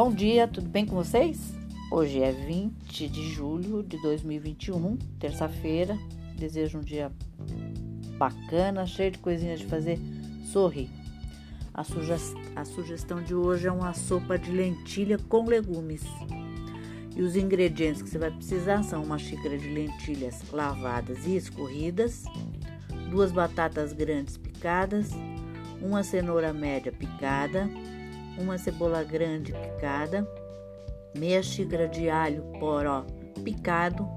[0.00, 1.52] Bom dia, tudo bem com vocês?
[1.90, 5.98] Hoje é 20 de julho de 2021, terça-feira.
[6.36, 7.10] Desejo um dia
[8.16, 9.98] bacana, cheio de coisinhas de fazer
[10.52, 10.88] sorrir.
[11.74, 11.82] A,
[12.54, 16.04] a sugestão de hoje é uma sopa de lentilha com legumes.
[17.16, 22.22] E os ingredientes que você vai precisar são uma xícara de lentilhas lavadas e escorridas,
[23.10, 25.10] duas batatas grandes picadas,
[25.82, 27.68] uma cenoura média picada,
[28.38, 30.26] uma cebola grande picada,
[31.16, 33.04] meia xícara de alho poró
[33.44, 34.08] picado,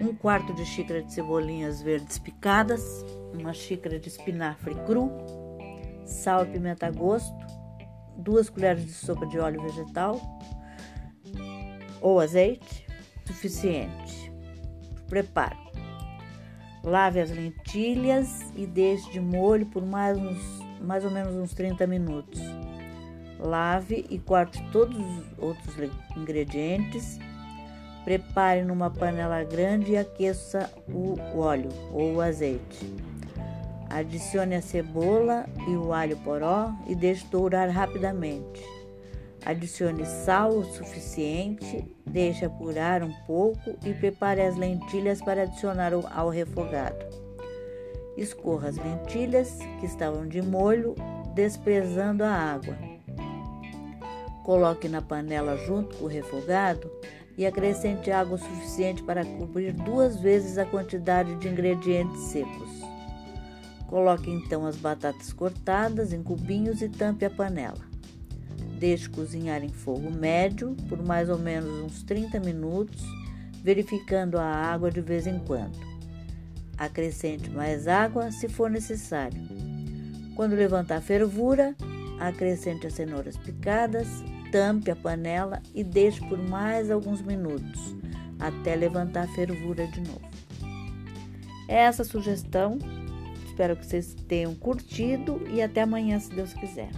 [0.00, 3.04] um quarto de xícara de cebolinhas verdes picadas,
[3.38, 5.10] uma xícara de espinafre cru,
[6.04, 7.46] sal e pimenta a gosto,
[8.16, 10.20] duas colheres de sopa de óleo vegetal
[12.00, 12.86] ou azeite,
[13.26, 14.32] suficiente.
[15.08, 15.58] Preparo.
[16.82, 21.86] Lave as lentilhas e deixe de molho por mais uns mais ou menos uns 30
[21.86, 22.40] minutos.
[23.38, 27.18] Lave e corte todos os outros ingredientes.
[28.04, 32.94] Prepare numa panela grande e aqueça o óleo ou o azeite.
[33.88, 38.62] Adicione a cebola e o alho poró e deixe dourar rapidamente.
[39.44, 46.28] Adicione sal o suficiente, deixe apurar um pouco e prepare as lentilhas para adicionar ao
[46.28, 47.19] refogado.
[48.20, 50.94] Escorra as lentilhas que estavam de molho,
[51.34, 52.76] desprezando a água.
[54.44, 56.90] Coloque na panela junto com o refogado
[57.38, 62.82] e acrescente água suficiente para cobrir duas vezes a quantidade de ingredientes secos.
[63.86, 67.80] Coloque então as batatas cortadas em cubinhos e tampe a panela.
[68.78, 73.02] Deixe cozinhar em fogo médio por mais ou menos uns 30 minutos,
[73.64, 75.88] verificando a água de vez em quando.
[76.80, 79.38] Acrescente mais água se for necessário.
[80.34, 81.76] Quando levantar a fervura,
[82.18, 84.08] acrescente as cenouras picadas,
[84.50, 87.94] tampe a panela e deixe por mais alguns minutos
[88.38, 90.26] até levantar a fervura de novo.
[91.68, 92.78] Essa sugestão,
[93.44, 96.88] espero que vocês tenham curtido e até amanhã, se Deus quiser.